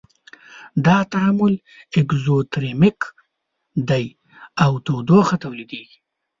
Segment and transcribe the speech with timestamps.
[0.85, 1.53] دا تعامل
[2.01, 2.99] اکزوترمیک
[3.89, 4.05] دی
[4.63, 5.97] او تودوخه تولیدیږي.